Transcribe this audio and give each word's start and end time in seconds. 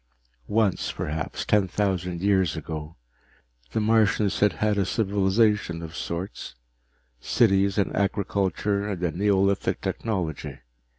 Once, 0.47 0.91
perhaps 0.91 1.45
ten 1.45 1.67
thousand 1.67 2.21
years 2.23 2.57
ago, 2.57 2.95
the 3.69 3.79
Martians 3.79 4.39
had 4.39 4.53
had 4.53 4.75
a 4.75 4.83
civilization 4.83 5.83
of 5.83 5.95
sorts, 5.95 6.55
cities 7.19 7.77
and 7.77 7.95
agriculture 7.95 8.89
and 8.89 9.03
a 9.03 9.11
neolithic 9.11 9.79
technology. 9.79 10.57